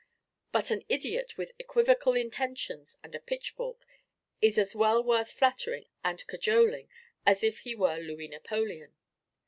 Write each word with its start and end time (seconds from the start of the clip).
But 0.51 0.71
an 0.71 0.83
idiot 0.89 1.37
with 1.37 1.51
equivocal 1.59 2.15
intentions 2.15 2.97
and 3.03 3.13
a 3.13 3.19
pitchfork 3.19 3.85
is 4.41 4.57
as 4.57 4.73
well 4.75 5.03
worth 5.03 5.29
flattering 5.29 5.85
and 6.03 6.25
cajoling 6.25 6.89
as 7.23 7.43
if 7.43 7.59
he 7.59 7.75
were 7.75 7.97
Louis 7.99 8.29
Napoleon. 8.29 8.95